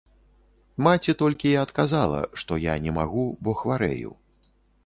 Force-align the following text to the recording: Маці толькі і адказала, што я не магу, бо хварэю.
Маці 0.85 1.15
толькі 1.19 1.47
і 1.51 1.59
адказала, 1.65 2.19
што 2.45 2.57
я 2.65 2.73
не 2.87 2.97
магу, 2.99 3.29
бо 3.47 3.57
хварэю. 3.61 4.11